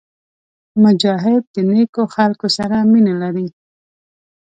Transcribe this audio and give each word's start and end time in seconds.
مجاهد 0.83 1.41
د 1.55 1.57
نیکو 1.71 2.03
خلکو 2.15 2.47
سره 2.57 2.77
مینه 2.91 3.13
لري. 3.21 3.47